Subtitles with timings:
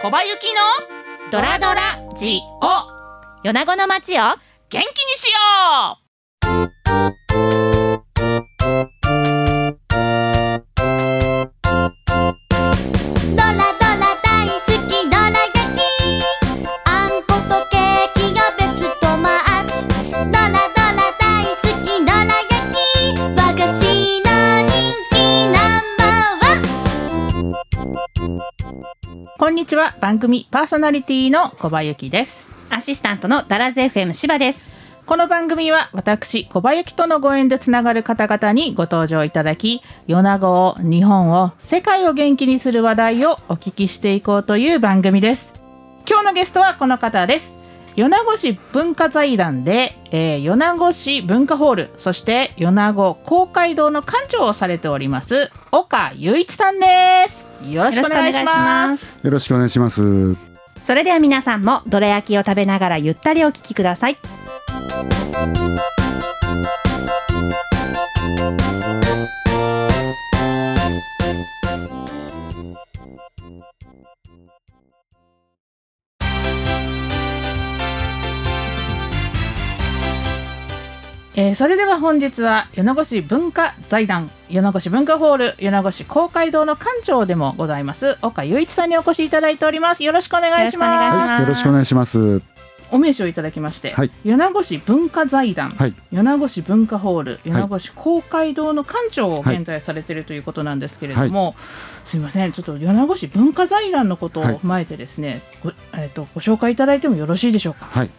[0.00, 3.42] 小林のドラドラジオ。
[3.42, 4.38] 米子の街を元
[4.70, 4.84] 気に
[5.16, 5.98] しよ
[7.24, 7.27] う。
[29.68, 29.94] ちは。
[30.00, 32.48] 番組パーソナリティの小葉ゆきです。
[32.70, 34.64] アシスタントのダラズ FM 芝です。
[35.04, 45.52] この番組は私小葉ゆきとのご縁でつながる方々にご登場いただき米子を日本を世界を元気にする話題をお聞きしていこうという番組です。
[46.08, 47.54] 今日のゲストはこの方です。
[47.94, 56.86] 米子市文化財団で、えー米子市文化ホールそして米子公会堂の館長をされております岡雄一さんで
[57.28, 60.48] すよろしくお願いしますよろしくお願いします。
[60.84, 64.18] それでは皆さんもどら焼きを食べながらゆったりお聞きください
[81.40, 88.18] えーそれでは本日は米子市文化財団米子市文化ホール米子市公会堂の館長でもございます。
[88.22, 90.02] 岡雄一さんにお越しいただいております。
[90.02, 91.14] よろしくお願いします。
[91.16, 92.42] はい、よろしくお願いします。
[92.90, 94.10] お名刺をいただきまして、はい。
[94.24, 97.38] 米子市文化財団、はい、米子市文化ホールい。
[97.44, 101.54] 米子市公会堂の館長を現在されているということなんですけれども、
[102.04, 102.50] すみません。
[102.50, 104.54] ちょっと米子市文化財団のことをはい。
[104.56, 107.86] 踏まえてですね、ごえー、とご紹介いただいてもよろしいでしょうか？
[107.92, 108.10] はい、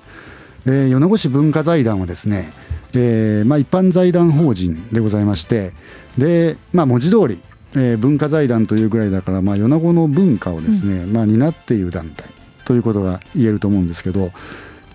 [0.67, 2.53] えー米子市文化財団はですね、
[2.93, 5.73] えーまあ一般財団法人でございまして、
[6.17, 7.41] で、まあ文字通り、
[7.75, 12.27] えー文化財団というぐらいだから、まあ米子の文化をですね、まあ担っている団体
[12.65, 14.31] ということが言えると思うんですけど。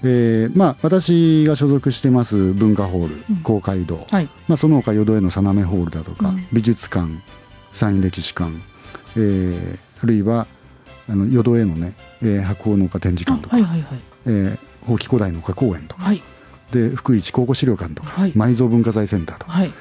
[0.06, 4.28] えーまあ、私が所属してます文化ホール、公会堂、はい。
[4.48, 6.46] まあ、その他淀江の要ホールだとか、うん。
[6.52, 7.08] 美術館
[7.72, 8.52] 山陰歴史館、
[9.16, 10.46] えーあるいは
[11.08, 14.00] あの淀江のね、えー白鵬農家展示館とか、はいはいはい。
[14.26, 16.22] えー宝木古代農家公園とか、はい
[16.72, 18.32] で福市考古資料館とか、はい。
[18.32, 19.72] 埋蔵文化財センターとか、はい。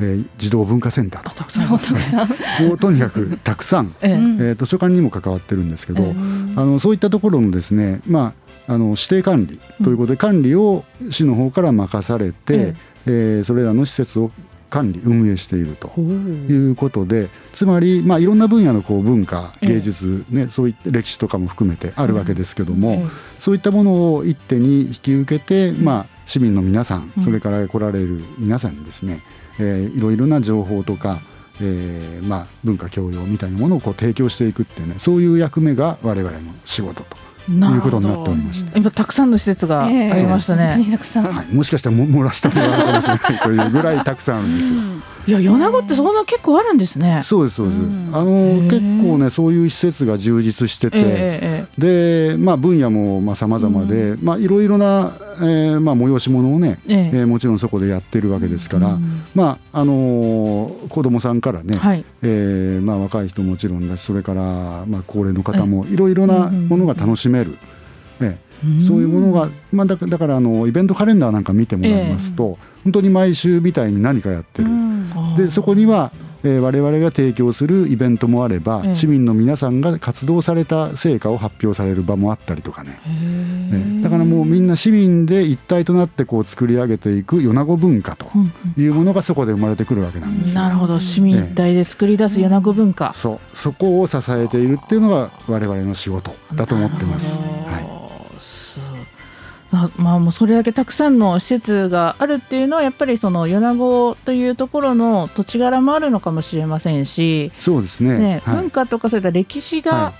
[0.00, 1.34] えー児童文化センターとか。
[1.36, 2.68] あたくさんありますね。
[2.68, 4.12] もうとにかくたくさん、ええ。
[4.14, 6.10] うんえー図書館にも関わってるんですけど、ええ。
[6.56, 8.34] あのそういったところのですね、ま
[8.66, 12.74] あ、あの指定管理ということで、管理を市の方から任されて、え
[13.06, 13.10] え。
[13.42, 14.30] ーそれらの施設を
[14.70, 19.74] 管理運営しているということでつまり、まあ、いろんな分野のこう文化ええ。
[19.74, 23.06] 芸術、ねそういった歴史とかも含めてあるわけですけども、ええ。
[23.38, 29.20] そういったものを一手に引き受けて、まあ、市民の皆さん、うんそれから来られる皆さんにですね、
[29.58, 31.20] えーいろいろな情報とか、
[31.60, 38.78] えーまあ、文化教養みたいなものをこう提供していくっていうねそういう役目が我々の仕事ということになっておりまして。
[38.78, 40.98] 今たくさんの施設がありました本当にね。
[40.98, 44.80] たくさん、はい、もしかしたらも漏らしたのがあるかもしれないというぐらいたくさんあるんですよ。
[45.26, 47.22] いや米子ってそんな結構あるんですね。
[47.24, 47.78] そうですそうです。
[47.78, 48.10] うん。
[48.12, 56.96] あの結構ねそういう施設が充実してて、えええでまあ分野もまあ様々で、まあいろいろな、えーまあ催し物をね、ええ。
[56.96, 59.22] ええーもちろんそこでやってるわけですから、うん。
[59.34, 62.04] まああのー子供さんからね、はい。
[62.22, 64.42] えーまあ若い人もちろんだし、それから
[64.86, 67.56] まあ高齢の方もいろいろなものが楽しめる。
[68.20, 68.38] ね
[68.80, 74.68] そういうものが、まあ、だからだからあのイベントカレンダーなんか見てもらいますと、本当に毎週みたいに何かやってる、
[75.36, 90.62] でそこには、えー我々が提供するイベントもあれば、ええ市民の皆さんが活動された成果を発表される場もあったりとかね、ねだからもうみんな市民で一体となってこう作り上げていく米子文化とうんいうものがそこで生まれてくるわけなんですよ。
[90.62, 90.98] なるほど。
[90.98, 93.14] 市民大で作り出す米子文化。
[93.14, 93.56] そう。
[93.56, 97.40] そこを支えているっていうのが我々の仕事だと思ってます。
[97.40, 97.93] はい
[99.74, 108.18] そうなまあもうそれだけたくさんの施設があるっていうのはやっぱりその米子というところの土地柄もあるのかもしれませんし、そうですね。
[108.18, 108.56] ねはい。
[108.56, 110.12] 文化とかそういった歴史がは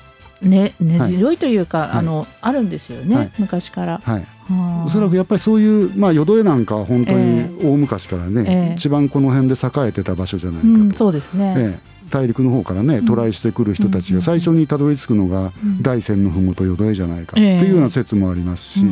[0.43, 1.91] ね、根強いというか、はい。
[1.93, 3.33] あのあるんですよね、はい。
[3.39, 4.01] 昔から。
[4.05, 8.75] はい、はあおそらくやっぱりそういう、まあ、淀江なんかは本当に大昔からね、ええ。
[8.75, 11.55] 一番この辺で栄えてた場所じゃないかと、うん、そうですね。
[11.57, 13.07] ええ大陸の方からねん。
[13.07, 15.83] 渡来してくる人たちが最初にたどり着くのがうん。
[15.83, 17.33] 大山の麓淀江じゃないか。
[17.33, 18.87] ってええいうような説もありますし、や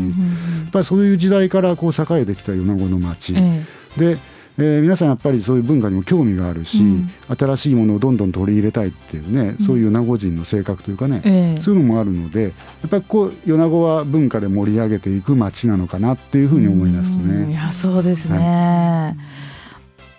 [0.69, 3.64] っぱりそういう時代からこう栄えてきた米子の町、え
[3.97, 4.19] で、
[4.59, 7.11] えー皆さんやっぱりそういう文化にも興味があるし、うん。
[7.38, 12.49] 新しいものをどんどん取り入れたいっていうね、そういう名護人の性格というかね、そういうのもあるのでや
[12.87, 17.44] っぱりこう米子は文化で盛り上げていく町なのかなっていうふうに思いますうん。
[17.44, 17.55] いね。
[17.55, 19.17] やそうですね、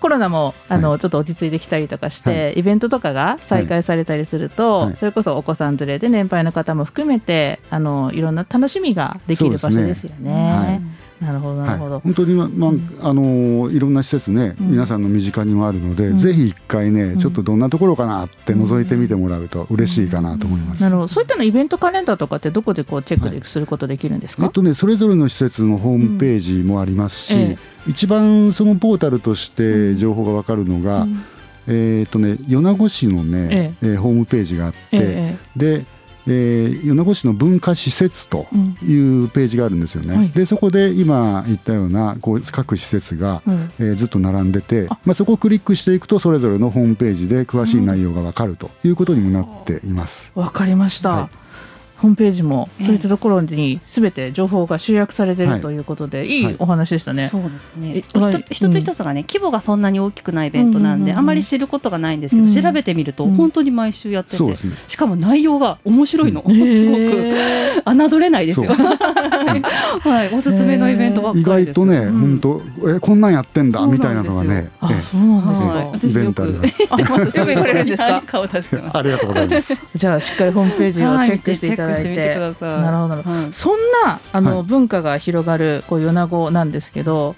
[0.03, 4.97] コロナもあの、ちょっと落ち着いてきたりとかして、はイベントとかが再開されたりすると、はい。
[4.97, 10.81] それこそお子さん連れで年配の方も含めてあのいろんな楽しみができる場所ですよね。
[11.21, 11.73] はいなるほどなはい。
[11.75, 11.99] るほど。
[11.99, 14.71] 本当にままああのいろんな施設ね、うん。
[14.71, 16.17] 皆さんの身近にもあるので、うん。
[16.17, 17.17] ぜひ一回ねん。
[17.17, 20.83] ちょっとどんなところかなって覗いてみてもらうと嬉しいかなと思います。
[20.83, 21.07] なるほど。
[21.07, 24.43] そういったのイベントカレンダーとかってどこでこうチェックですることできるんですか？
[24.43, 27.39] えっとね、それぞれの施設のホームページもありますし、うん。
[27.41, 27.57] え
[27.87, 31.23] 一番そのポータルとして情報が分かるのが、うん。
[31.65, 35.37] えっとね、米子市のね、えーホームページがあって、え。
[35.55, 35.85] で、
[36.27, 38.47] えー米子市の文化施設と
[38.85, 38.93] い
[39.25, 40.15] うページがあるんですよね。
[40.15, 50.31] はいでそこで今言ったようなこう各施設が、うんえーずっと並んでてあ、まあ、そこをクリックしていくとそれぞれのホームページで詳しい内容が分かるということにもなっています。
[50.35, 51.09] わかりました。
[51.09, 51.42] はい
[52.03, 55.55] ホームページもそういったところにすべて情報が集約されていはい。
[55.55, 56.53] るということで、いはい。
[56.53, 57.29] いお話でしたね。
[57.31, 57.93] そうですね。
[57.95, 61.17] え一はいつ一つ一つがね、規模がそんなに大きくないイベントなんで、うんうんうんうん。
[61.17, 62.53] あんまり知ることがないんですけど、うん。
[62.61, 63.35] 調べてみるとうん。
[63.35, 64.43] 本当に毎週やってて、
[64.89, 68.71] しかも内容が面白いの、 すごく侮れないですよ。
[68.75, 71.79] はい、おすすめのイベントばっかり意です。
[71.79, 72.39] 外とね、うん。
[72.39, 75.01] 本当えこんなんやってんだみたいなのがね、あええ。
[75.01, 75.69] そうなんですか。
[75.69, 76.83] はい、私イベよく行ントあります。
[76.83, 77.37] ってます。
[77.37, 78.03] よく行かれるんですか？
[78.13, 78.21] はい。
[78.27, 78.97] 顔出してます。
[78.97, 79.81] ありがとうございます。
[79.95, 82.09] じゃあしっかりホームページをチェックしていただいて。
[82.09, 82.33] はいてみて。
[82.35, 82.81] ください。
[82.81, 83.07] なるほど。
[83.09, 83.35] なるほど。
[83.37, 83.53] はい。
[83.53, 84.67] そんなあの、はい。
[84.67, 87.35] 文化が広がるこう米子なんですけど、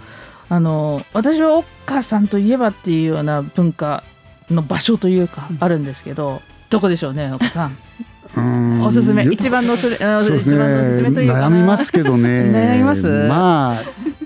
[0.47, 4.03] あの私はおっかさんといえばっていうような文化
[4.51, 7.77] の場所というかあるんですけど、どこでしょうねおっかさん。
[8.35, 8.81] うーん。
[8.83, 11.47] おすすめ一番のおすすめあそうです一番のおすすめというね、か。
[11.47, 12.29] 悩みますけどね。
[12.29, 13.01] 悩みます？
[13.27, 13.81] まあ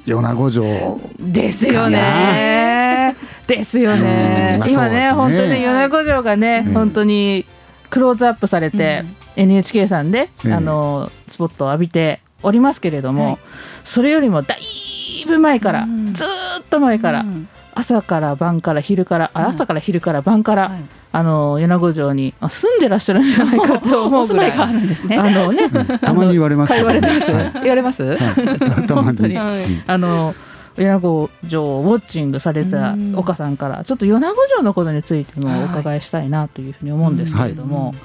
[0.08, 1.00] 米子城。
[1.20, 3.16] ですよね。
[3.48, 4.54] ですよね。
[4.56, 4.60] うん。
[4.60, 6.74] まあ今ね、本当に米子城がね、うん。
[6.74, 7.46] 本当に
[7.90, 9.06] クローズアップされて、
[9.39, 13.38] NHK さんで、ええあのスポットを浴びておりますけれども、はい。
[13.86, 16.13] それよりもだいぶ前から、うん。
[16.13, 16.30] ずーっ
[16.69, 17.47] と前から、うん。
[17.75, 20.81] 朝から晩から昼から、朝から昼から晩から、はい。
[21.12, 24.51] あの米子城にあ住んでらっしゃるんじゃないかと思うぐらい。
[24.51, 25.18] あるんですね。
[25.18, 25.68] あのね、
[26.00, 27.31] たまに言われます言われてます？
[27.31, 27.51] はい。
[27.53, 28.03] 言われます？
[28.03, 28.19] はい。
[28.59, 29.38] たたま本当に。
[29.38, 30.35] あの
[30.77, 33.15] 米子城をウォッチングされたうん。
[33.18, 37.95] 岡さんからちょっと米子城のことについてもお伺いしたいなというふうに思うんですけれども、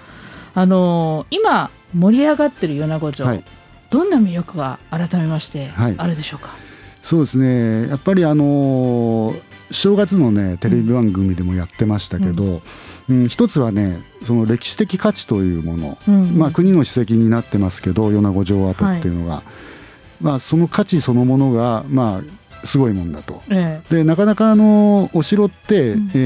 [0.54, 3.44] あの今盛り上がってる米子城、はい。
[3.90, 5.94] どんな魅力が改めましてはい。
[5.96, 6.50] あるでしょうか、
[7.02, 7.88] そうですね。
[7.88, 9.40] やっぱりあのー
[9.70, 12.62] 正月のねテレビ番組でもやってましたけど、
[13.08, 13.28] うん。
[13.28, 16.38] 一つはねその歴史的価値というもの、うん。
[16.38, 19.42] まあ、国の史跡になってますけど米子城跡っていうのが、
[20.20, 22.22] まあ、その価値そのものがまあ
[22.64, 23.43] すごいもんだと。
[23.50, 26.11] えでなかなかあのお城って、うん。
[26.14, 26.19] え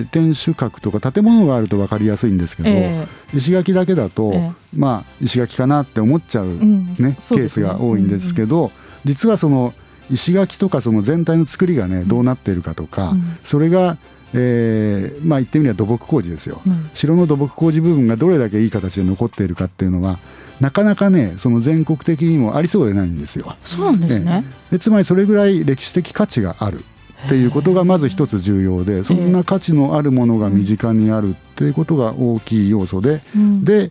[0.00, 6.86] ー天守閣とか建物があると分かりやすいんですけえど、え石垣だけだと、えまあ石垣かなって思っちゃう、えうん。
[6.98, 8.72] ねケースが多いんですけど、
[9.04, 9.74] 実はその
[10.10, 13.38] 石垣とかその全体の作りがねどうなっているかとか、うん。
[13.44, 13.96] それが、
[14.34, 16.60] えーまあ言ってみれば土木工事ですよ。
[16.66, 20.18] うんうん城の土木工事部分がどれだけいい形で残っているかっていうのは
[20.60, 23.46] なかなかねその全国的にもありそうでないんですよ。
[23.64, 24.44] そうなんですね。
[24.70, 26.84] でつまりそれぐらい歴史的価値がある
[27.26, 33.90] っていうことがまず一つ重要でそんな価値のあるものが身近にあるっていうことが大きい要素でうんで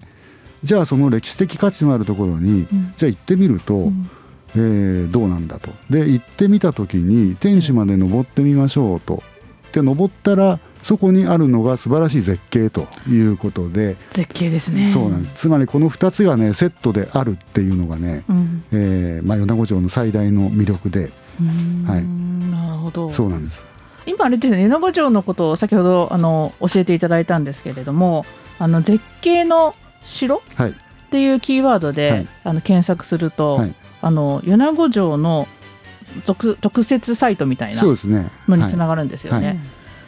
[0.64, 4.10] じゃあその歴史的価値のあるところにうんじゃあ行ってみると、うん
[4.56, 9.22] えーどうなんだとで行ってみた時に天守まで登ってみましょうと
[9.72, 14.88] で登ったらそこにあるのが素晴らしい絶景ということで、絶景ですね。
[14.88, 15.36] そうなんです。
[15.36, 18.64] つまりこの2つがねセットであるっていうのがね、うん。
[18.72, 21.12] えーまあ、米子城の最大の魅力で。
[21.40, 21.86] うん。
[21.86, 22.06] はい。
[22.52, 23.12] なるほど。
[23.12, 23.64] そうなんです。
[24.06, 28.26] 今あれですね米子城のことを先ほどあの教えていただいたんですけれども
[28.58, 30.72] あの絶景の城はい。
[30.72, 30.74] っ
[31.12, 32.28] ていうキーワードで、はい。
[32.44, 33.76] あの検索すると、はい。
[34.02, 35.48] あの米子城の
[36.26, 38.30] 特特設サイトみたいなそうですね。
[38.48, 39.60] のにはいつながるんですよね、はい。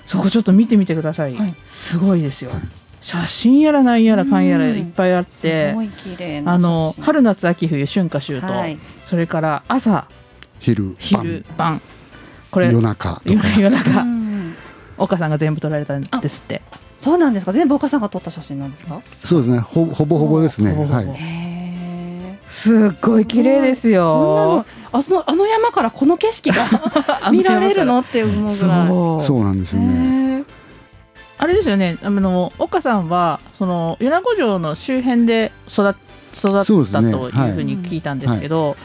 [0.05, 1.55] そこちょっと見てみてください、はい。
[1.67, 2.61] すごいですよ、はい。
[3.01, 4.47] 写真やらなんやらかん。
[4.47, 5.73] やらうんいっぱいあっすて
[6.45, 8.77] あの春夏秋冬春夏秋冬、はい。
[9.05, 10.07] それから朝
[10.59, 11.81] 昼昼晩。
[12.51, 13.47] これ夜中とか。
[13.57, 14.01] 夜中。
[14.01, 14.53] うん。
[14.97, 16.61] 岡さんが全部撮られたんですって。
[16.99, 17.53] そうなんですか。
[17.53, 19.01] 全部岡さんが撮った写真なんですか？
[19.03, 19.59] そうですね。
[19.59, 20.71] ほほぼほぼですね。
[20.71, 21.05] はい。
[22.51, 24.05] すっごい綺麗ですこんなよ
[24.57, 24.65] の。
[24.91, 26.65] あそのあの山からこの景色が
[27.31, 27.99] 見られるの？
[27.99, 28.87] って思うぐらい。
[28.87, 29.25] そう。
[29.25, 30.43] そうなんですよね。
[31.37, 31.97] あれですよね。
[32.03, 35.93] あの岡さんはその米子城の周辺で育っ
[36.37, 38.75] 育ったというふうに聞いたんですけど、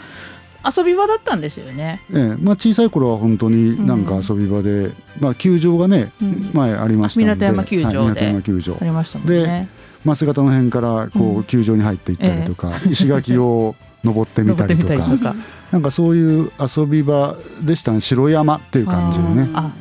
[0.76, 2.00] 遊び場だったんですよね。
[2.12, 6.50] ええまあ、小さい頃は本当になんか遊び場で、まあ、球場がね、うん。
[6.52, 7.34] 前ありましたので。
[7.34, 8.32] 港山球場で。
[8.32, 8.76] はい球場。
[8.80, 9.68] ありましたもんね。
[10.04, 11.36] 増形の辺からこうん。
[11.38, 14.94] う球場に入っていったりとか、石垣を登ってみたりとか。
[14.94, 15.56] 登ってみたりとか。
[15.72, 18.00] なんかそういう遊び場でしたね。
[18.00, 19.72] 城山っていう感じでね、あ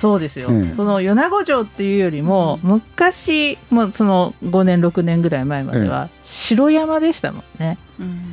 [0.00, 7.76] そうですよ、ええその米子城っていうよりも、昔もうその5年6年ぐらい前までは城山でしたもんね、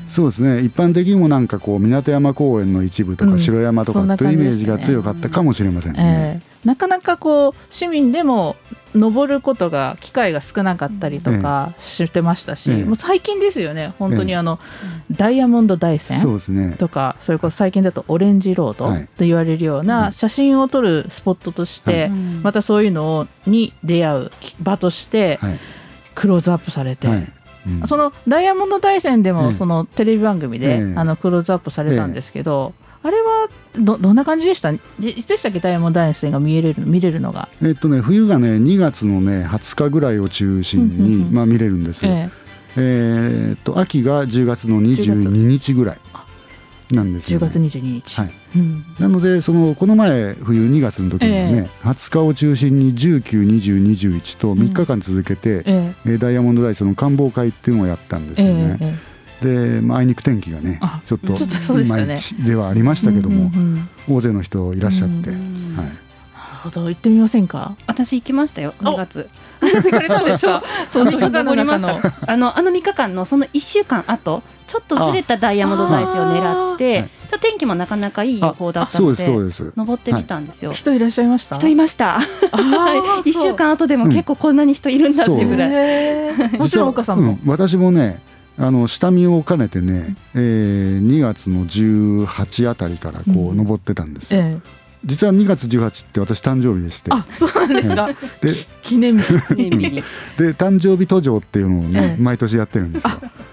[0.07, 0.61] そうですね。
[0.61, 3.31] 一般的にもなんかこう港山公園の一部とうん。
[3.33, 6.41] か城山とかというイメージが強かったかもしれませんね。
[6.41, 6.67] ええ。
[6.67, 8.55] なかなかこう市民でも
[8.97, 12.83] 登ることが機会が少なかったりとかしてましたし、ええ。
[12.83, 13.93] もう最近ですよね。
[13.99, 14.59] 本当にあの、
[15.11, 16.17] ダイヤモンド大山。
[16.77, 19.01] とかそれこそ最近だとオレンジロードはい。
[19.03, 25.59] と言われるようはない写真を撮るスポットとして、うんまたそういうのに出会う場としてはい。
[26.15, 27.07] クローズアップされて、
[27.85, 29.53] そのダイヤモンド大山でもええ。
[29.53, 30.93] そのテレビ番組で、ええ。
[30.95, 32.73] あのクローズアップされたんですけど、
[33.07, 33.47] あれは
[33.79, 34.71] どどんな感じでした？
[34.73, 35.59] でいつでしたっけ？
[35.59, 41.05] ダイヤモンド大山が見えれる見れるのが、えっとね冬がね2月のね20日ぐらいを中心うんうんうん。
[41.05, 42.05] にまあ見れるんです。
[42.05, 42.29] え
[42.75, 42.81] え。
[43.53, 45.97] ーっと秋が10月の22日ぐらい
[46.91, 47.69] なんですえ、よ、10ね。
[47.69, 48.31] 月22日、はい。
[48.55, 48.85] うん。
[48.99, 56.11] なのでそのこの前冬2月の時にはね、20日を中心に192021と3日間続けて、ええ。
[56.11, 58.77] えーダイヤモンドダイスの観望会っていうのをやったんですええよね。
[58.81, 58.95] え
[59.41, 64.17] で、まあ、あいにく天気がねあちょっとちょっとそうでいまいちではありましたけども、うんうんうん。
[64.17, 65.89] 大勢の人いらっしゃって、はい、なる
[66.63, 66.89] ほど。
[66.89, 67.75] 行ってみませんか？
[67.87, 68.83] 私行きましたよお。
[68.83, 69.29] 2月。
[69.61, 77.09] 行ってくれたんですかそう3日間の登りま中のしたあのあの3日間のその1週間後ちょっとずれたダイヤモンド大山を狙って
[77.41, 79.73] 天気もなかなかいい予報だったのあそうですそうでです。
[79.75, 81.57] 登ってみたんですよ、人いらっしゃいました？
[81.57, 82.17] 人いました。
[82.17, 88.21] あー 1週間後でも結構こんなに人いるんだっていうぐらい、もちろん岡さんも、私もね
[88.59, 93.49] あの下見を兼ねてね、えー2月の18あたりからこうん。
[93.51, 94.77] う登ってたんですよ、ええ。
[95.05, 97.11] 実は2月18って私誕生日でして。
[97.13, 98.07] あそうなんですか。
[98.41, 99.23] で記念日。
[100.37, 102.21] で誕生日途上っていうのをね、ええ。
[102.21, 103.11] 毎年やってるんですよ。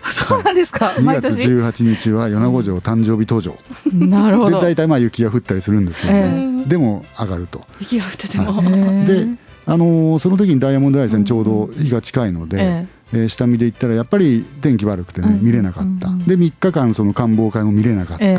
[0.08, 0.94] そうなんですか。
[0.96, 3.56] 2月毎年？18日は米子城誕生日途上、
[3.92, 4.58] なるほど。
[4.58, 6.62] で大体まあ雪が降ったりするんですけど、ね。
[6.66, 7.62] えでも上がると。
[7.78, 8.66] 雪が降っててはも、へ
[9.02, 9.28] えで
[9.66, 15.44] あのーその時にダイヤモンド大山ちょうど日が近いので、ええー下見で行ったらやっぱり天気悪くてね、うん。
[15.44, 18.36] 見れなかった、うんで3日間その観望会も見れなかった、え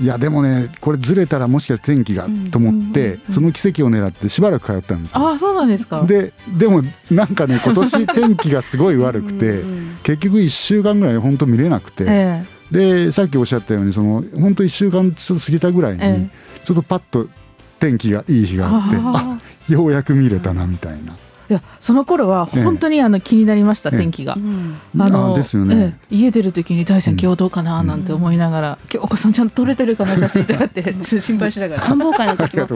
[0.00, 5.28] いやでもねこれずれたらもしかして天気が、うんと思って、うんその奇跡を狙ってしばらく通ったんですよ。
[5.28, 6.02] あそうなんですか。
[6.04, 16.30] ででもなんかね今年天気がすごい悪くてうん結局1週間ぐらい本当見れなくて、えでさっきおっしゃったようにその本当1週間ちょっと過ぎたぐらいに、え
[16.64, 17.28] ちょっとパッと
[17.78, 21.16] 天気がいい日えがあってああようやく見れたなみたいな、
[21.52, 23.98] いやその頃は本当にあの気になりました、ええ。
[23.98, 24.34] 天気が。
[24.34, 24.38] う。
[24.38, 24.80] ん。
[24.98, 31.82] あのあですよね、ええ家出る時に大山今日どうかななんて思いながら、今日お子さんちゃんと撮れてるかな写真とかって 心配しながら。
[31.82, 32.66] 観望会のあ時今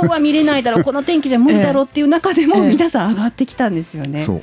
[0.00, 2.70] 日は見れないだろうこの天気じゃ無理だろうっていう中でもええ。
[2.70, 4.42] 皆さん上がってきたんですよね、そう。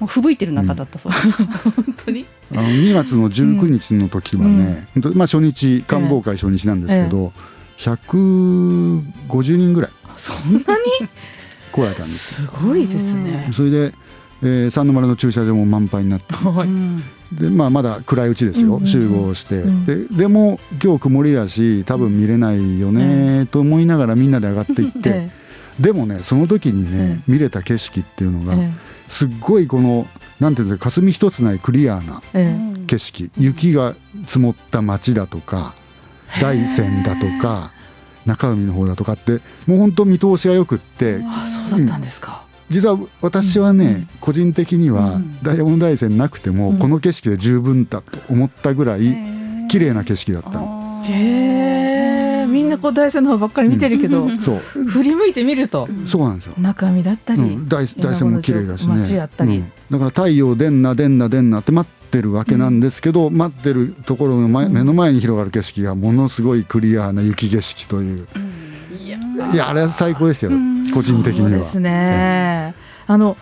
[0.00, 1.12] もう吹雪いてる中だったそう。
[1.12, 2.26] です、本当に。
[2.52, 7.32] あの2月の19日の時はね、本当まあ、初日観望会初日なんですけど、
[7.78, 9.90] 150人ぐらい。
[10.16, 11.08] そんなに？
[11.76, 12.34] 来られたんです。
[12.34, 13.50] すごいですね。
[13.52, 13.94] それで、
[14.42, 16.68] えー三の丸の駐車場も満杯になってはい。
[16.68, 17.02] うん。
[17.32, 19.84] で、まあ、まだ暗いうちですよ、うん集合して、うん。
[19.84, 25.30] ででも今日曇りやし多分見れないよねと思いながらみんなで上がっていって、え
[25.80, 28.70] でもねその時にね、見れた景色っていうのが、ええ。
[29.08, 30.06] すっごいこの
[30.40, 32.86] なんていうんですか霞一つないクリアなええ。
[32.86, 33.30] 景色。
[33.38, 33.94] 雪が
[34.26, 35.74] 積もった街だとか
[36.40, 37.72] 大山だとか
[38.26, 42.44] 中海の方だとかってもう本当見通しがよくってあそうだったんですか。
[42.68, 46.78] 実は私はね、うん個人的にはうんダイヤモンド大山なくても、うん。
[46.78, 49.16] この景色で十分だと思ったぐらい
[49.68, 54.40] 綺麗な景色だったの、へえみんなこう大山の方ばっかり見てるけど、うん。
[54.40, 54.58] そう。
[54.84, 59.28] 振り向いてみるとそうなんですよ、中身だったり、うん、大大山も綺麗だしね。
[59.88, 64.72] だから太陽出んな出んな出んなって待ってるわけなんですけど、待ってるところの前、うん。
[64.72, 68.26] 目の前に広がる景色がものすごいクリアな雪景色という。
[69.00, 69.18] いや
[69.52, 70.90] いやあれは最高ですよ、うん。
[70.92, 71.50] 個人的には。
[71.50, 72.74] そうですね、
[73.06, 73.36] あの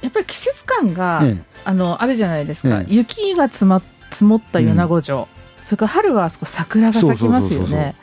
[0.00, 2.94] やっぱり季節感が、えあのあるじゃないですか、ええ。
[2.94, 5.28] 雪が積,、ま、積もった米子城、
[5.62, 7.96] それから春はあそこ桜が咲きますよそうそうそうそうね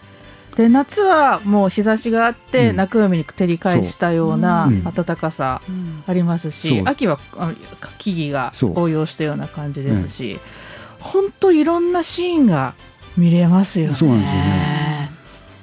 [0.56, 2.76] で夏はもう日差しがあって、うん。
[2.76, 6.04] 中海に照り返したような暖かさうん。
[6.06, 6.82] ありますし、そう。
[6.86, 7.54] 秋はあ
[7.98, 10.40] 木々が紅葉したような感じですし
[11.00, 12.76] 本当いろんなシーンが
[13.18, 13.96] 見れますよね。
[13.96, 15.12] そうなんですよね。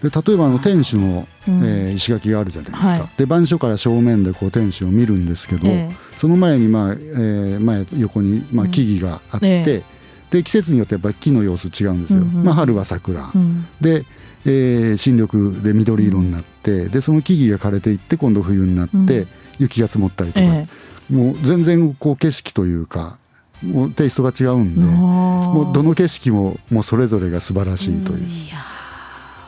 [0.02, 1.64] で例えばあの天守の、うん。
[1.64, 3.08] えー石垣があるじゃないですか、はい。
[3.16, 8.70] で番所から正面でこう天守を見るんですけど、えその前に、まあえー前横に、まあ、うん。
[8.70, 9.82] 木々があって、え
[10.30, 13.66] で季節によってやっぱり木の様子違うんですよ、うんうんまあ、春は桜、えうん。
[13.80, 14.04] で、
[14.46, 19.28] えー新緑で緑色になって、でその木々が枯れていって今度冬になって、うん。
[19.60, 20.66] 雪が積もったりとか、え
[21.10, 23.18] もう全然こう景色というか
[23.62, 28.50] もうテイストが違うんで、えももうどの景色ももうそれぞれが素晴らしいという、い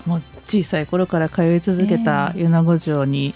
[0.07, 3.35] もう小さい頃から通い続けた米子城に、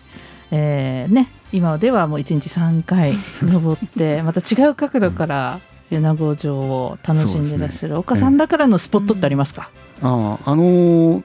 [0.50, 5.60] えーね、今ではもう1日3回登って また違う角度から
[5.90, 11.22] 米子城を楽しんでらっしゃる、岡さんだからのスポットってありますか、あああのー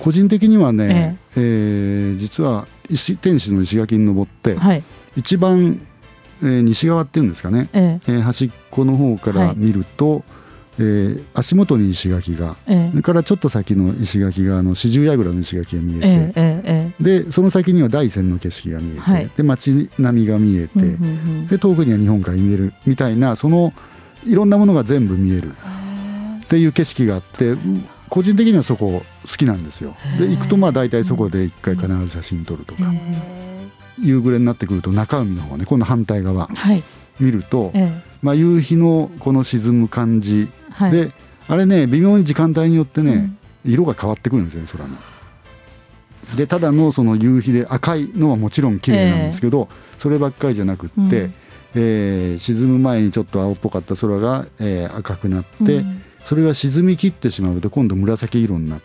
[0.00, 4.82] 個人的にはね、えー実は石天使の石垣に登って、はい、
[5.16, 5.80] 一番、
[6.42, 8.10] えー西側っていうんですかね、ええ。
[8.10, 10.24] ー端っこの方から見ると、
[10.78, 12.90] えー足元に石垣がええ。
[12.90, 19.30] それからちょっと先の石垣があの四十櫓の石垣が見えて、ええええでその先には大山の景色が見えて、はい。
[19.36, 20.96] で街並みが見えて、うんうんう
[21.42, 21.46] ん。
[21.46, 23.72] で遠くには日本海見えるみたいなその
[24.26, 25.52] いろんなものが全部見える
[26.44, 27.54] っていう景色があって
[28.08, 29.94] 個人的にはそこ好きなんですよ。
[30.18, 32.82] で行くとまあ大体そこで一回必ず写真撮るとか、
[34.02, 36.46] 夕暮れになってくると中海の方ね今度反対側。
[36.46, 36.82] はい、
[37.20, 41.12] 見ると、えまあ、夕日のこの沈む感じえはい、で
[41.48, 43.32] あれね微妙に時間帯によってね、
[43.64, 44.96] 色が変わってくるんですよね空の。
[46.36, 51.34] でただのその夕日で赤いのはもちろん綺麗なんですけど、そればっかりじゃなくって、うん。
[51.74, 58.80] えー沈む前にちょっと青っぽかった空が、えー赤くなって、うんそれが沈み切ってしまうと今度紫色になっ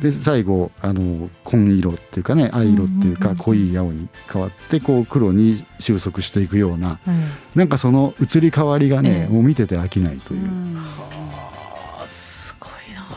[0.00, 3.44] てで最後あの紺色っていうかね藍色っていうかうんうんうん。
[3.44, 7.58] 濃い青に変わってこう黒に収束していくようなはい。
[7.58, 9.32] なんかその移り変わりがね、ええ。
[9.32, 10.48] もう見てて飽きないという。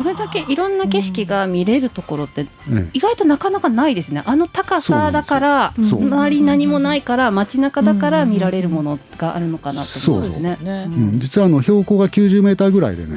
[0.02, 4.24] これだけいろんな景色が見れるところってえ意外となかなかないですね。
[4.26, 10.90] あの高さだから周り何もないから街中だから見られるものがあるのかなと思うんですね。
[11.18, 13.16] 実はあの標高が90メーターぐらいでね、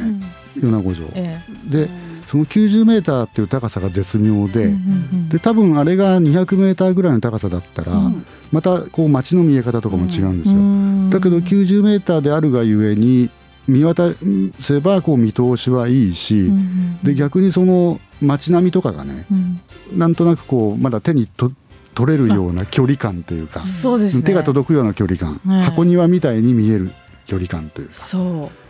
[0.62, 0.70] うん。
[0.70, 1.88] 米子城えで
[2.26, 5.28] その90メーターっていう高さが絶妙で、えうんうんうん。
[5.28, 8.26] で多分あれが200メーターぐらいの高さだったら、うん。
[8.52, 11.10] またこう街の見え方とかも違うんですよ、うん。
[11.10, 13.30] だけど90メーターであるがゆえに
[13.66, 14.12] 見渡
[14.60, 19.60] せばこう見通しはいいし、うんうんで逆にその街並みとかがねうん。
[19.98, 21.52] なんとなくこうまだ手にと
[21.94, 24.22] 取れるような距離感というか、そうですね。
[24.22, 25.64] 手が届くような距離感、はい。
[25.64, 26.92] 箱庭みたいに見える
[27.26, 27.94] 距離感というか。
[27.94, 28.63] そう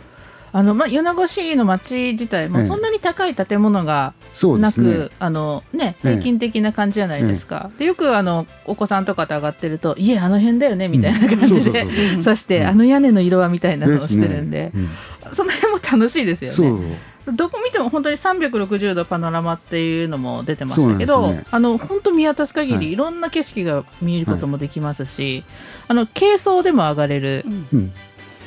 [0.55, 2.65] あの、まあ、米子市の町自体もええ。
[2.65, 5.09] そんなに高い建物がなく、そうですね。
[5.19, 6.11] あのね、ええ。
[6.11, 12.23] 平均的な感じじゃないですか、でよくあのお子さんとかと上がってると「家あの辺だよね」みたいな感じで、うんそうそうそう。
[12.23, 12.67] そして、うん。
[12.67, 14.57] あの屋根の色はみたいなのをしてるんで。
[14.57, 14.71] ね。
[14.73, 14.89] うん。
[15.33, 16.97] その辺も楽しいですよね。
[17.33, 21.43] どこ見ても本当に360度パノラマっていうのも出てましたけど、ね。
[21.51, 22.85] あの本当見渡す限はい。
[22.85, 25.43] りいろんな景色が見えることもできますし、
[25.89, 27.91] あの軽装でも上がれるうん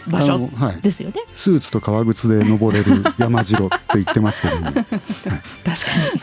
[0.08, 0.50] 場所
[0.82, 1.16] ですよね。
[1.34, 4.94] スーツと革靴で登れる 山城って言ってますけどね、 確か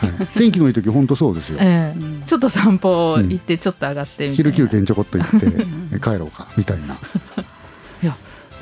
[0.02, 0.16] に。
[0.18, 1.58] はい、天気のいい時本当そうですよ。
[1.60, 1.98] ええ。
[1.98, 2.22] うん。
[2.24, 4.34] ちょっと散歩行ってちょっと上がってみたいな。
[4.34, 5.46] 昼休憩にちょこっと行って
[5.96, 6.96] え帰ろうかみたいな。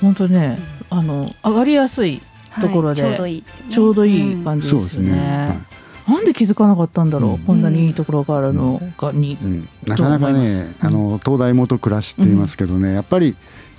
[0.01, 0.59] 本当ね、
[0.91, 2.21] あの上がりやすい
[2.61, 3.45] ところではいちょうどいいね。
[3.71, 5.13] ちょうどいい感じそうですね。
[5.13, 5.63] ね、
[6.05, 7.39] はなんで気づかなかったんだろう、うん。
[7.39, 9.33] こんなにいいところがあるのかに。
[9.33, 9.39] い。
[9.43, 13.35] うん、なかなかねあの東大元暮らしって言いますけどね、やっぱり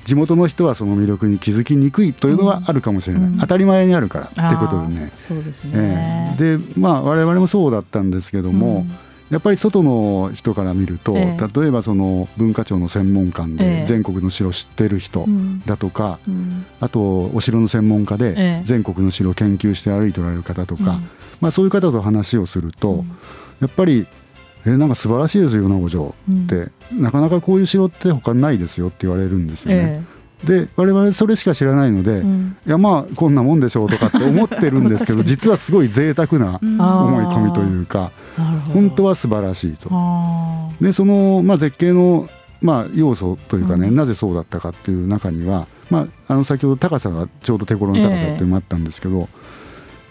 [0.05, 3.37] 地元の人はその魅力に気づきにくいというのはあるかもしれない、うん。
[3.39, 5.33] 当たり前にあるからってことでね、です
[5.73, 6.37] えね。
[6.39, 8.85] えでまあ我々もそうだったんですけども、
[9.31, 11.61] やっぱり外の人から見ると、ええ。
[11.61, 15.61] 例えばその文化庁の専門官えでえ全国の城知ってる人うん。
[15.65, 16.65] だとか、うん。
[16.79, 21.09] あとお城の専門家えでえ全国の城を研究して歩いておられる方とか、うん。
[21.41, 23.07] まあ、そういう方と話をすると、うん。
[23.59, 24.05] やっぱり
[24.65, 25.89] 「えなんか素晴らしいですよ米子。
[25.89, 30.03] 城」って、なかなかこういう城って他にないですよって言われるんですよね。
[30.11, 32.57] えで我々それしか知らないので、いえうん。
[32.65, 38.79] やまあこんなもんでしょうとかって思ってるんですけど実はすごい贅沢な思い込みというかなるほど。
[38.81, 39.89] 本当は素晴らしいと。
[39.91, 42.29] あでその、まあ、絶景の、
[42.61, 43.95] まあ、要素というかね、うん。
[43.95, 49.29] なぜそうだったかっていう中には、まあ、あの先ほど高さがちょうど手頃の高さっていうのもあったんですけど、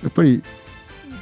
[0.03, 0.43] やっぱり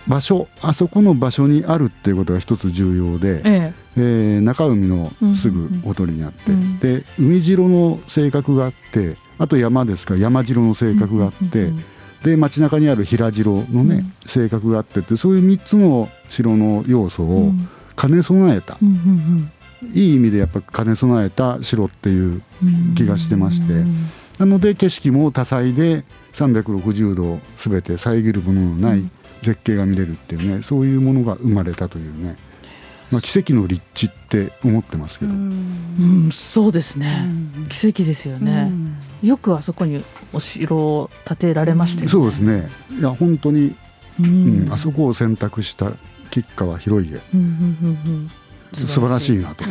[0.09, 3.75] 場所あそこの場所にあるっていうことが一つ重要で、ーえ。
[3.97, 6.79] えー中海のすぐほとりにあって、うん。
[6.79, 11.85] で海城の性格があってあと山ですから山城の性格があって、うんうん
[12.23, 14.13] で街中にある平城のね、うん。
[14.27, 17.69] 性格があってってそういう3つの城の要素をうん。
[17.97, 19.51] 兼ね備えた、うんうん
[19.93, 22.95] いい意味でやっぱ兼ね備えた城っていううん。
[22.95, 23.73] 気がしてまして。
[23.73, 23.95] うん
[24.39, 29.03] なので景色も多彩で360度全て遮るもののない
[29.43, 32.37] 絶景が見れるっていうねそういうものが生まれたというね、
[33.11, 36.31] まあ、奇跡の立地って思ってますけど、うん。
[36.33, 37.29] そうですね、
[37.69, 38.73] 奇跡ですよね、
[39.23, 40.03] よくあそこに
[40.33, 42.11] お城を建てられましたよね。
[42.11, 42.71] そうですね。
[42.99, 43.75] いや本当に、
[44.19, 45.93] ううんんあそこを選択した
[46.31, 47.21] 吉川広家。
[47.35, 47.47] うんうん
[48.07, 48.31] うんうん。
[48.75, 49.65] 素晴らしいなと、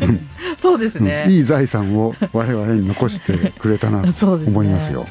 [0.58, 1.32] そうですね、うん。
[1.34, 5.06] いい財産を我々に残してくれたなと 思いますよ。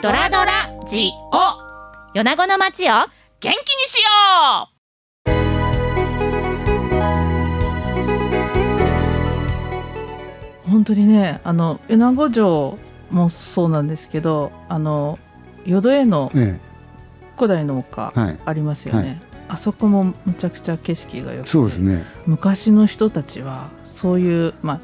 [0.00, 2.14] ドラドラジオ。
[2.14, 2.92] 米子の街を。
[2.92, 3.08] 元
[3.40, 3.52] 気に
[3.88, 4.02] しよ
[10.66, 10.70] う。
[10.70, 12.78] 本当にねあの米子城
[13.10, 15.18] もそうなんですけどあの
[15.66, 16.60] 淀江のえ
[17.36, 18.12] 古代の丘
[18.44, 19.18] ありますよね、はい。
[19.48, 22.04] あそこもむちゃくちゃ景色が良くてそうですね。
[22.24, 24.80] 昔の人たちはそういう、まあ、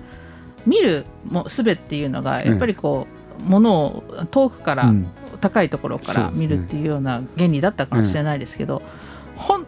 [0.66, 5.06] 見るも術っていうのがやっぱりこう、ものを遠くから、うん。
[5.40, 8.80] 高いところから見るっていうような原理だったかもしれないですけど、
[9.36, 9.66] 本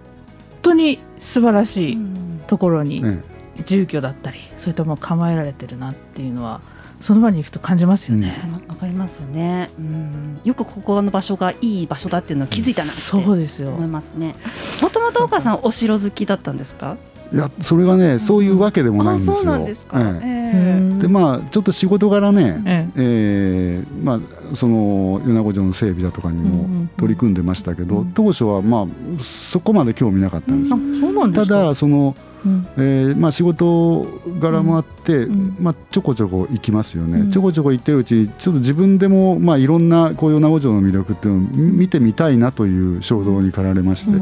[0.63, 1.99] 当に素晴らしい
[2.47, 3.23] ところにえ
[3.67, 6.63] 住居だったりそれとも構えられてるなっていうのは
[7.01, 8.39] その場に行くと感じますよね。
[8.69, 13.71] わかりますよね、うん、よくここの場所がいい場所だっていうのを気づいたなってそうですよ。
[13.71, 14.35] 思いますね。
[14.81, 16.97] もともと岡さんお城好きだったんですか？
[17.33, 19.35] いやそれがねそういうわけでもないんですよ。
[19.35, 20.99] あそうなんですか、ええ。
[21.01, 23.83] でまあちょっと仕事柄ね、ええ。
[23.85, 24.21] ーまあ、
[24.55, 28.13] その米子城の整備だとかにもん取り組んでましたけど、うん。
[28.13, 28.87] 当初はまあ
[29.23, 30.83] そこまで興味なかったんですあよ。
[31.01, 32.67] そうなんでただその、うん。
[32.77, 34.07] えーまあ、仕事
[34.39, 35.57] 柄もあって、うん。
[35.61, 37.31] まあ、ちょこちょこ行きますよね、うん。
[37.31, 44.21] ちょこちょこ行ってるうちにちょっと自分でも、まあ、いろんなこう米子城の魅力っていうのを見てみたいなという衝動に駆られまして、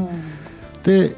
[0.83, 1.15] で、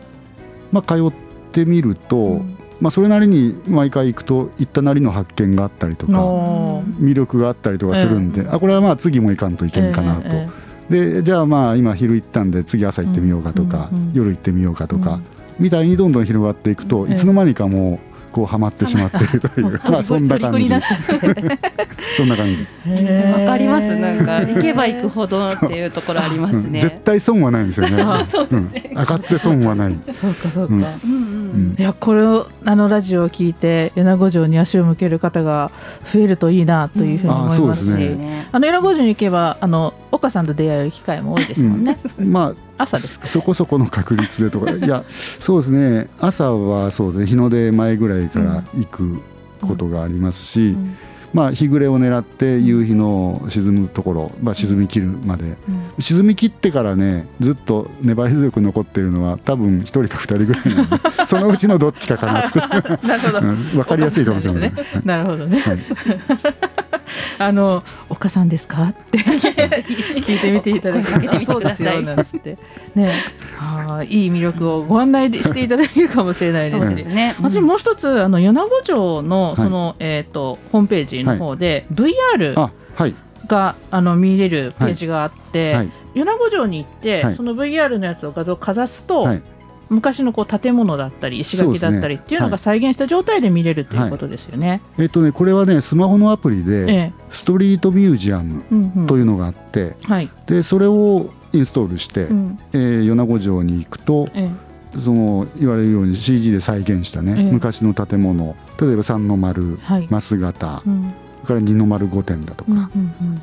[0.73, 1.26] まあ、通って
[1.65, 2.57] みると、うん。
[2.79, 6.11] まあ、それなりに毎回行くと行ったなりの発見があったりとか。
[6.11, 10.47] の魅力があったりとかするんで、あこれはまあ次も行かんといけんかなと、え。
[10.89, 14.13] でじゃあまあ今昼行ったんで次朝行ってみようかとか、うんうんうん。
[14.13, 15.23] 夜行ってみようかとか、うん。
[15.59, 17.13] みたいにどんどん広がっていくと、ええ。
[17.13, 17.99] いつの間にかもう
[18.37, 19.81] こうハマってしまっているという。
[19.89, 20.69] まあそんな感じ。
[20.69, 23.95] そんな感じ、わかります。
[23.95, 26.59] なんか 行けば行くほどっていうところありますう。
[26.59, 26.71] ん。
[26.71, 27.99] ね絶対損はないんですよね。
[28.05, 28.91] あそうですね。
[28.91, 30.81] うん上がって損はない、そうかそうか、うん。
[30.81, 35.71] うんうんいやこれをあのラジオを聞いて米子城に足を向ける方が
[36.11, 38.47] 増えるといいなというふうに思いますし、うんあすうんね。
[38.51, 44.71] あの米子城に行けばあの岡さんと出会える機会も多いですもんね、ま朝ですかあそこそこの確率でとか。
[44.71, 45.03] いや
[45.39, 46.09] そうですね。
[46.19, 47.27] 朝はそうですね。
[47.27, 49.21] 日の出前ぐらいから行く
[49.61, 50.97] ことがありますし、うん。
[51.33, 55.57] まあ、日暮れを狙って夕日の沈むところ、まあ、沈み切るまで、うん。
[55.99, 62.59] 沈み切ってからねずっと粘り強く残っているのは多分1人か2人ぐらいなんで そのうちのどっちかかなって、
[63.05, 64.73] なるほど、うん、分かりやすいかもしれません。
[65.03, 65.79] なるほどね、はい
[67.39, 68.83] あの岡さんですか？
[68.89, 72.01] って 聞いてみていただけそうですよ。
[72.01, 72.57] なんつって。
[72.95, 73.13] ね。
[73.59, 76.95] あーいい魅力をご案内でしていただけるかもしれないです。
[76.95, 77.35] ですね。
[77.41, 79.55] 私もう一つあの米子城のはい。
[79.57, 83.15] その、えっ、とホームページの方で、VR あはい。
[83.47, 85.91] があの見れるページがあって、はい。
[86.15, 87.35] 米子城に行って、はい。
[87.35, 89.41] その VR のやつを画像をかざすと、はい
[89.89, 94.81] 昔のこう建物だったり石垣だったりっていうのが再現した状態で見れるということですよね。
[94.97, 97.13] えっとねこれはねスマホのアプリでええ。
[97.29, 102.59] ストリートミュージアムうんうんというのがあってはい、でそれをインストールして、うん。
[102.73, 104.49] えー米子城に行くとえ
[104.97, 107.51] その言われるように CG で再現したね、ええ。
[107.51, 108.55] 昔の建物。
[108.79, 110.81] 例えば三の丸えはい、増形。
[110.85, 111.13] うん。
[111.43, 112.89] それから二の丸御殿だとうんか、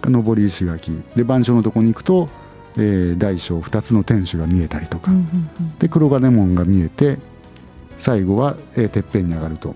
[0.06, 0.24] うん。
[0.24, 1.02] 上り石垣。
[1.16, 2.28] で番所のとこに行くと、
[2.76, 7.18] えー大小2つの天守が見えたりとか、うんうんで黒金門が見えて
[7.96, 9.74] 最後は、えーてっぺんに上がると。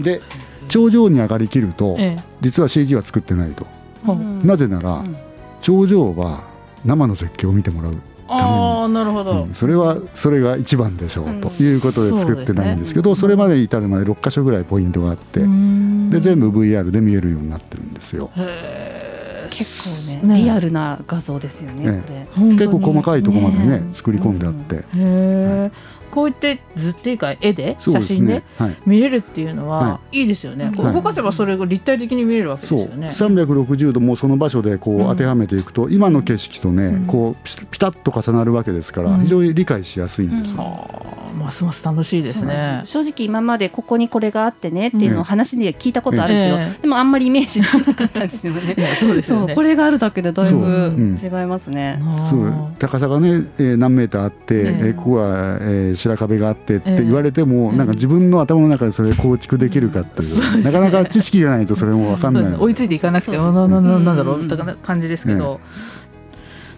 [0.00, 0.20] で
[0.68, 2.22] 頂上に上がりきると、ええ。
[2.40, 3.66] 実は CG は作ってないと、
[4.04, 4.16] ほう。
[4.16, 4.46] うん。
[4.46, 5.16] なぜなら、うん。
[5.60, 6.44] 頂上は
[6.84, 7.96] 生の絶景を見てもらう、
[8.28, 9.54] ああなるほど、うん。
[9.54, 11.40] それはそれが一番でしょう、うん。
[11.40, 13.32] ということで作ってないんですけどそね。
[13.32, 16.10] れまで至るまで6箇所ぐらいポイントがあって、うん。
[16.10, 18.30] で全部 VR で見えるようになってるんですよ。
[18.36, 19.05] へえ
[19.48, 20.42] 結構ねね。
[20.42, 22.28] リアルな画像ですよねね。
[22.36, 23.90] 結構細かいところまでねね。
[23.94, 25.70] 作り込んであって、へえ、
[26.10, 28.76] こういって図っていうか絵で写真でねはい。
[28.86, 30.22] 見れるっていうのははい。
[30.22, 30.74] いですよね、はい。
[30.74, 32.80] 動かせばそれが立体的に見れるわけですそう。
[32.80, 33.08] よね。
[33.08, 35.00] 360度もうその場所でこうん。
[35.00, 37.06] う当てはめていくと、今の景色とね、うん。
[37.06, 39.20] こうピピタッと重なるわけですから、うん。
[39.22, 40.62] 非常に理解しやすいんですよ。
[40.62, 42.80] ああますます楽しいですね。
[42.84, 46.82] 正直今までここにこれがあってねっていうのを話で聞いたことあるんですけど、ええ。
[46.82, 48.74] でもあんまりイメージなかったんですよね。
[48.76, 49.54] いやそうですよね。
[49.54, 50.68] これがあるだけでだいぶう。
[50.90, 52.00] ん違いますね。
[52.30, 52.52] そう。
[52.78, 54.62] 高さがね、えー何メーターあって、ええ。
[54.62, 62.54] えーここは、えー白壁があってってええ言われても、ええなんか自分の頭の中でそれ構築できるかっていう、なかなか知識がないとそれも分かんない。
[62.54, 65.60] 追いついていかなくて、そうなんだろううんとかな感じですけど、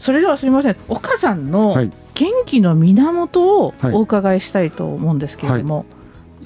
[0.01, 0.77] それではすみません。
[0.89, 3.95] 岡さんのはい元気の源をはい。
[3.95, 5.87] お伺いしたいと思うんですけれども、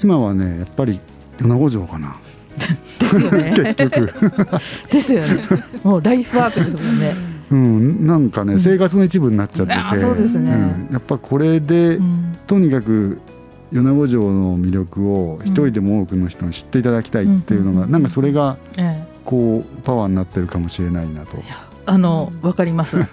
[0.03, 1.01] 今はねやっぱり
[1.41, 2.17] 米子城かな
[2.99, 3.53] ですよね。
[3.57, 4.13] 結局、
[4.91, 5.45] ですよね。
[5.83, 7.15] もうライフワークですもんね。
[7.51, 8.61] うん、なんかね、うん。
[8.61, 10.53] 生活の一部になっちゃってて、そうですね。
[10.53, 10.89] ん。
[10.93, 12.33] やっぱこれで、うん。
[12.47, 13.19] とにかく
[13.73, 21.43] 米子城の魅力を一人でも多くの人に知っていただきたいっていうのが、うんなんかそれがえこうパワーになってるかもしれないなと。
[21.85, 22.97] あのわかります。
[22.99, 23.07] もう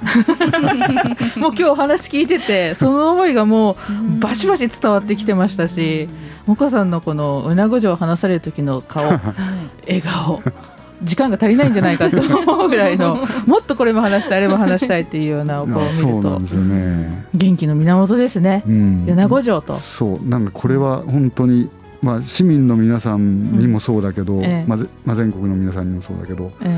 [1.37, 3.73] 今日お話聞いててその思いがも
[4.17, 6.07] うバシバシ伝わってきてましたし
[6.47, 9.03] 岡さんのこのうなご城を話される時の顔
[9.87, 10.41] 笑顔
[11.03, 17.25] 時間が足りないんじゃないかと思うぐらいのもっとこれも話したいあれも話したいっていうようなお顔を見あそうるとなんですよね。
[17.33, 18.63] 元気の源ですね。
[18.67, 19.05] うん。
[19.05, 19.77] 米子城と。
[19.77, 21.69] そうなんかこれは本当に、
[22.01, 24.65] まあ、市民の皆さんにもそうだけど、ええ。
[24.67, 24.77] ま
[25.07, 26.77] あ全国の皆さんにもそうだけど、え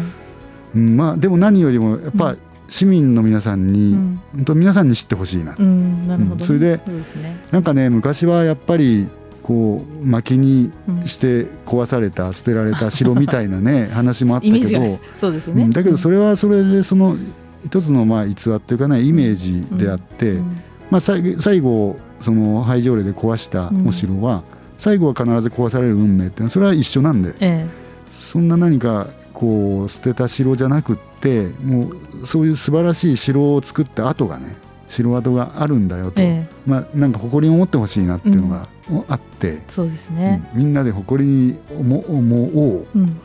[0.75, 2.39] うんまあ、でも何よりもやっぱうん。
[2.67, 4.21] 市民の皆さんえに、うん。
[4.36, 6.25] 本当皆さんに知ってほしいな、うん、なね。
[6.31, 6.39] うん。
[6.39, 9.07] それでそね、なんかね昔はやっぱり
[9.43, 11.07] こう薪にうん。
[11.07, 15.69] して壊された捨てられた城みたいなね 話もあったけど、そうですね、うん。
[15.71, 17.17] だけどそれはそれでその
[17.65, 20.57] 一つのまあ逸話っていうかねイメージであって、うん。
[20.89, 24.43] まあ、最最後その廃条例で壊したお城は、
[24.77, 27.34] 最後は必ず壊される運命ってそれは一緒なんで。
[27.41, 27.65] え。
[28.12, 29.07] そんな何か
[29.41, 31.89] こう捨てた城じゃなくっても
[32.21, 34.56] うそういう素晴らしい城を作った跡がね
[34.88, 36.27] 城跡があるんだよと、ええ。
[36.27, 38.67] えまあ、なんか誇りに思ってほしいなっていうのが
[39.08, 43.21] あって、そうですね、うんみんなで誇りに思思おう、うん。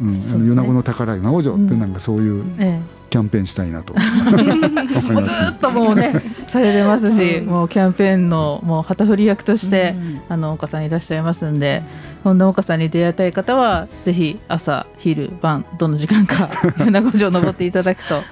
[0.00, 0.54] うんね。
[0.56, 3.92] 米子の宝米子城ってなんかそういうえキャンペーンしたいなと。
[3.98, 7.46] 思いえ、もうずっともうねされてますし、うん。
[7.46, 9.94] もうキャンペーンのもう旗振り役として、
[10.28, 11.82] あの岡さんいらっしゃいますんで、
[12.22, 18.22] そんな岡さんに出会いたい方はぜひ朝昼晩どの時間か米子城登っていただくと、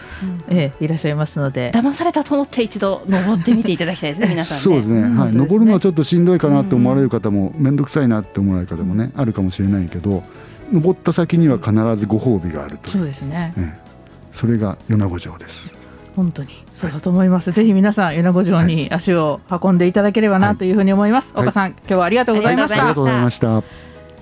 [0.48, 4.62] ええいらっしゃいますので、騙されたと思って一度登ってみていただきたいですね 皆さんね。
[4.62, 10.22] そうですね、はい、登るのはちょっとしんどいかなって思われる方も面倒くさいなって思われる方もねあるかもしれないけど
[10.72, 12.90] 登った先には必ずご褒美があると。
[12.90, 13.52] そうですね。
[13.56, 13.88] ええ
[14.30, 15.74] それが米子城です
[16.16, 17.52] 本当にそうだと思います。
[17.52, 21.32] ぜひ皆さん米子城に足を運んでいただければなというふうに思います。
[21.32, 23.04] はい岡さん、今日はありがとうございましたありがとう。
[23.04, 23.62] ございました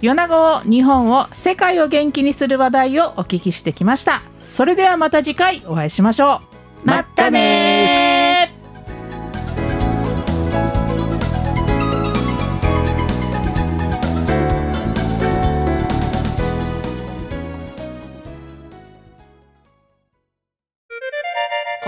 [0.02, 4.22] 米子を日本を世界を元気にする話題をお聞きしてきました。
[4.44, 6.42] それではまた次回お会いしましょ
[6.84, 6.86] う。
[6.86, 8.25] またね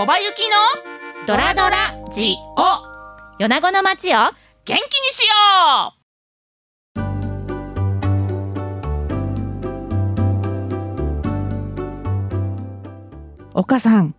[0.09, 2.63] 小林幸のドラドラジオ。
[3.37, 4.17] 米子の街を。
[4.17, 4.33] 元
[4.65, 4.79] 気に
[5.11, 5.27] しよ
[13.53, 13.53] う。
[13.53, 14.15] 岡さん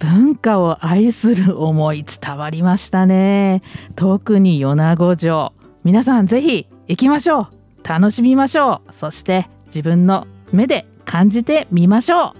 [0.00, 3.62] 文化を愛する思い伝わりましたね。
[3.94, 5.52] 特に米子城
[5.84, 7.48] 皆さんぜひ行きましょう。
[7.88, 8.92] 楽しみましょう。
[8.92, 12.32] そして自分の目で感じてみましょう。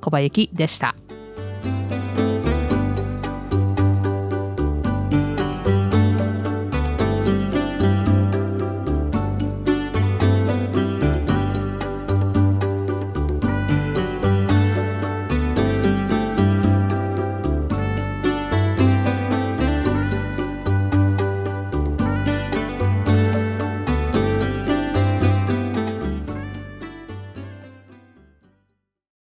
[0.00, 0.96] 小林幸でした